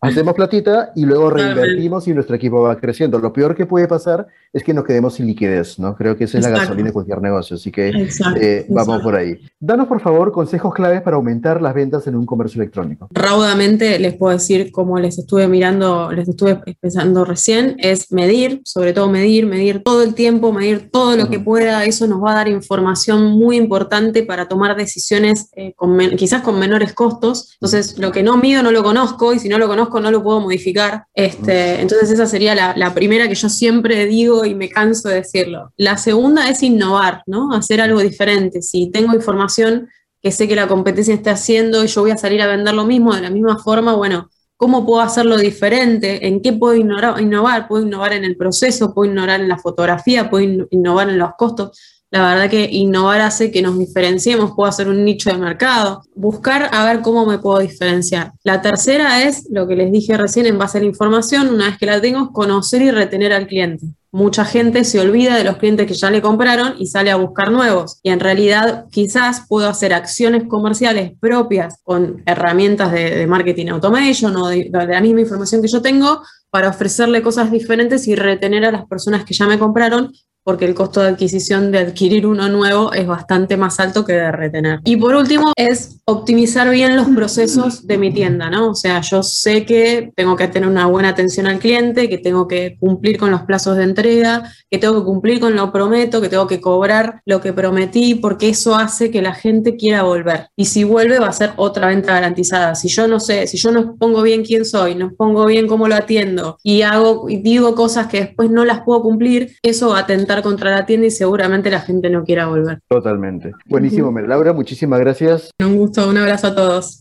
hacemos 0.02 0.34
platita 0.34 0.92
y 0.96 1.06
luego 1.06 1.30
reinvertimos 1.30 2.08
y 2.08 2.14
nuestro 2.14 2.36
equipo 2.36 2.62
va 2.62 2.78
creciendo. 2.78 3.20
Lo 3.20 3.34
peor 3.34 3.56
que 3.56 3.66
puede 3.66 3.88
pasar 3.88 4.28
es 4.52 4.64
que 4.64 4.74
nos 4.74 4.84
quedemos 4.84 5.16
sin 5.16 5.28
liquidez, 5.28 5.78
¿no? 5.80 5.96
Creo 5.96 6.18
que 6.18 6.24
esa 6.24 6.38
es 6.38 6.44
la 6.44 6.52
gasolina 6.52 6.88
de 6.88 6.94
cualquier 6.94 7.22
negocio, 7.22 7.56
así 7.56 7.72
que 7.72 8.08
eh, 8.40 8.66
vamos 8.70 9.02
por 9.02 9.16
ahí. 9.16 9.40
Danos, 9.60 9.88
por 9.88 10.00
favor, 10.02 10.32
consejos 10.32 10.74
claves 10.74 11.02
para 11.02 11.18
aumentar 11.18 11.62
las 11.62 11.74
ventas 11.74 12.08
en 12.08 12.16
un 12.16 12.26
comercio 12.26 12.62
electrónico. 12.62 13.10
Raudamente 13.12 14.00
les 14.00 14.16
puedo 14.16 14.34
decir, 14.34 14.72
como 14.72 14.98
les 15.00 15.20
estuve 15.20 15.48
mirando, 15.48 16.12
les 16.12 16.28
estuve 16.28 16.56
pensando 16.80 17.26
recién, 17.26 17.76
es 17.80 18.12
medir, 18.12 18.62
sobre 18.66 18.94
todo 18.94 19.10
medir, 19.10 19.46
medir 19.46 19.84
todo 19.84 20.04
el 20.04 20.14
tiempo, 20.14 20.52
medir 20.52 20.90
todo 20.92 21.16
lo 21.16 21.30
que 21.30 21.40
pueda. 21.40 21.86
Eso 21.86 22.08
nos 22.08 22.24
va 22.24 22.32
a 22.32 22.36
dar 22.36 22.48
información 22.48 23.32
muy 23.32 23.58
importante 23.58 24.24
para 24.24 24.48
tomar 24.48 24.76
decisiones 24.76 25.50
eh, 25.56 25.74
quizás 26.18 26.42
con 26.42 26.58
menores 26.58 26.94
costos. 26.94 27.54
Entonces, 27.56 27.98
lo 28.00 28.12
que 28.12 28.24
no 28.24 28.38
mido 28.38 28.64
no 28.64 28.72
lo 28.72 28.84
conozco 28.84 29.34
y 29.34 29.40
si 29.40 29.50
no 29.50 29.58
lo 29.58 29.68
conozco 29.68 29.89
no 30.00 30.12
lo 30.12 30.22
puedo 30.22 30.40
modificar. 30.40 31.06
Este, 31.14 31.82
entonces 31.82 32.12
esa 32.12 32.26
sería 32.26 32.56
la, 32.76 32.94
primera 32.94 33.28
que 33.28 33.36
yo 33.36 33.50
siempre 33.50 34.06
digo 34.06 34.46
y 34.46 34.56
me 34.56 34.70
canso 34.70 35.10
de 35.10 35.16
decirlo. 35.16 35.72
La 35.78 35.98
segunda 35.98 36.50
es 36.50 36.64
innovar, 36.64 37.24
¿no? 37.26 37.54
Hacer 37.54 37.82
algo 37.82 38.00
diferente. 38.00 38.62
Si 38.62 38.92
tengo 38.92 39.14
información 39.16 39.90
que 40.22 40.32
sé 40.32 40.48
que 40.48 40.56
la 40.56 40.68
competencia 40.68 41.14
está 41.14 41.32
haciendo 41.32 41.84
y 41.84 41.88
yo 41.88 42.02
voy 42.02 42.12
a 42.12 42.18
salir 42.18 42.42
a 42.42 42.48
vender 42.48 42.74
lo 42.74 42.86
mismo 42.86 43.16
de 43.16 43.22
la 43.22 43.30
misma 43.30 43.58
forma, 43.58 43.96
bueno, 43.96 44.30
¿cómo 44.58 44.86
puedo 44.86 45.02
hacerlo 45.02 45.38
diferente? 45.38 46.28
¿En 46.28 46.42
qué 46.42 46.54
puedo 46.54 46.76
innovar? 46.76 47.68
¿Puedo 47.68 47.86
innovar 47.86 48.14
en 48.14 48.26
el 48.26 48.36
proceso? 48.36 48.94
¿Puedo 48.94 49.10
innovar 49.12 49.40
en 49.40 49.48
la 49.48 49.58
fotografía? 49.58 50.30
¿Puedo 50.30 50.68
innovar 50.72 51.10
en 51.10 51.18
los 51.18 51.32
costos? 51.38 51.99
La 52.12 52.28
verdad 52.28 52.50
que 52.50 52.68
innovar 52.72 53.22
hace 53.22 53.52
que 53.52 53.62
nos 53.62 53.78
diferenciemos, 53.78 54.54
puedo 54.56 54.68
hacer 54.68 54.90
un 54.90 55.06
nicho 55.06 55.30
de 55.30 55.38
mercado, 55.38 56.02
buscar 56.16 56.68
a 56.72 56.84
ver 56.86 57.02
cómo 57.02 57.28
me 57.28 57.38
puedo 57.38 57.60
diferenciar. 57.60 58.32
La 58.44 58.64
tercera 58.64 59.22
es 59.24 59.48
lo 59.52 59.68
que 59.68 59.76
les 59.76 59.92
dije 59.92 60.18
recién 60.18 60.48
en 60.48 60.58
base 60.58 60.80
a 60.80 60.82
la 60.82 60.88
información, 60.88 61.50
una 61.50 61.68
vez 61.68 61.78
que 61.78 61.86
la 61.86 62.02
tengo, 62.02 62.32
conocer 62.34 62.82
y 62.82 62.90
retener 62.90 63.32
al 63.32 63.46
cliente. 63.46 63.86
mucha 64.12 64.44
gente 64.44 64.86
se 64.86 65.00
olvida 65.00 65.38
de 65.38 65.44
los 65.44 65.58
clientes 65.58 65.86
que 65.86 65.94
ya 65.94 66.10
le 66.10 66.20
compraron 66.20 66.74
y 66.80 66.88
sale 66.88 67.12
a 67.12 67.16
buscar 67.16 67.52
nuevos. 67.52 68.00
Y 68.02 68.10
en 68.10 68.20
realidad 68.20 68.86
quizás 68.90 69.46
puedo 69.48 69.70
hacer 69.70 69.94
acciones 69.94 70.46
comerciales 70.46 71.12
propias 71.20 71.76
con 71.84 72.24
herramientas 72.26 72.92
de, 72.92 73.28
marketing 73.28 73.68
automation 73.68 74.36
o 74.36 74.48
de, 74.48 74.72
de 74.72 74.88
la 74.88 75.02
misma 75.02 75.22
información 75.22 75.62
que 75.62 75.68
yo 75.68 75.84
tengo 75.84 76.24
para 76.50 76.70
ofrecerle 76.70 77.22
cosas 77.22 77.52
diferentes 77.52 78.08
y 78.08 78.16
retener 78.16 78.66
a 78.66 78.72
las 78.72 78.88
personas 78.88 79.24
que 79.26 79.36
ya 79.36 79.46
me 79.46 79.60
compraron 79.60 80.12
porque 80.50 80.66
el 80.66 80.74
costo 80.74 81.02
de 81.02 81.10
adquisición 81.10 81.72
de 81.72 81.78
adquirir 81.78 82.26
uno 82.26 82.50
nuevo 82.50 82.92
es 82.92 83.06
bastante 83.06 83.56
más 83.56 83.80
alto 83.80 84.04
que 84.04 84.14
de 84.14 84.32
retener. 84.32 84.80
Y 84.84 84.98
por 84.98 85.14
último, 85.14 85.54
es 85.56 86.00
optimizar 86.06 86.68
bien 86.72 86.96
los 86.96 87.08
procesos 87.10 87.86
de 87.86 88.00
mi 88.00 88.12
tienda, 88.12 88.50
¿no? 88.50 88.72
O 88.72 88.74
sea, 88.74 89.00
yo 89.02 89.22
sé 89.22 89.64
que 89.64 90.12
tengo 90.16 90.36
que 90.36 90.48
tener 90.48 90.68
una 90.68 90.88
buena 90.88 91.10
atención 91.10 91.46
al 91.46 91.60
cliente, 91.60 92.10
que 92.10 92.18
tengo 92.18 92.48
que 92.48 92.78
cumplir 92.80 93.20
con 93.20 93.30
los 93.30 93.44
plazos 93.44 93.78
de 93.78 93.84
entrega, 93.84 94.52
que 94.72 94.80
tengo 94.80 94.98
que 94.98 95.06
cumplir 95.06 95.40
con 95.40 95.56
lo 95.56 95.72
prometo, 95.72 96.20
que 96.20 96.30
tengo 96.30 96.48
que 96.48 96.60
cobrar 96.60 97.22
lo 97.28 97.42
que 97.42 97.54
prometí, 97.54 98.16
porque 98.16 98.50
eso 98.50 98.74
hace 98.74 99.12
que 99.12 99.22
la 99.22 99.36
gente 99.36 99.78
quiera 99.78 100.02
volver. 100.02 100.48
Y 100.56 100.66
si 100.66 100.84
vuelve 100.84 101.20
va 101.20 101.28
a 101.28 101.32
ser 101.32 101.52
otra 101.58 101.90
venta 101.90 102.16
garantizada. 102.16 102.74
Si 102.74 102.88
yo 102.88 103.08
no 103.08 103.20
sé, 103.20 103.46
si 103.46 103.58
yo 103.58 103.72
no 103.72 103.98
pongo 103.98 104.24
bien 104.24 104.44
quién 104.44 104.66
soy, 104.66 104.96
no 104.96 105.14
pongo 105.14 105.46
bien 105.46 105.68
cómo 105.68 105.88
lo 105.88 105.94
atiendo 105.94 106.58
y 106.64 106.82
hago 106.82 107.30
y 107.30 107.38
digo 107.38 107.76
cosas 107.76 108.08
que 108.08 108.22
después 108.22 108.50
no 108.50 108.66
las 108.66 108.82
puedo 108.82 109.04
cumplir, 109.04 109.56
eso 109.62 109.90
va 109.90 110.00
a 110.00 110.08
contra 110.42 110.72
la 110.72 110.86
tienda 110.86 111.08
y 111.08 111.12
seguramente 111.12 111.70
la 111.70 111.82
gente 111.82 112.10
no 112.10 112.24
quiera 112.24 112.48
volver. 112.48 112.82
Totalmente. 112.88 113.52
Buenísimo, 113.66 114.12
Laura, 114.12 114.54
muchísimas 114.54 115.00
gracias. 115.00 115.52
Un 115.60 115.78
gusto, 115.78 116.10
un 116.10 116.18
abrazo 116.18 116.48
a 116.48 116.56
todos. 116.56 116.98